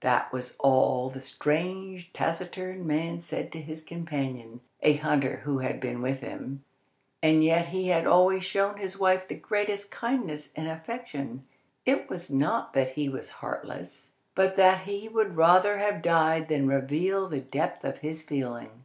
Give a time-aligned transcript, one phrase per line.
[0.00, 5.78] That was all the strange, taciturn man said to his companion, a hunter who had
[5.78, 6.64] been with him,
[7.22, 11.46] and yet he had always shown his wife the greatest kindness and affection.
[11.86, 16.66] It was not that he was heartless, but that he would rather have died than
[16.66, 18.84] reveal the depth of his feeling.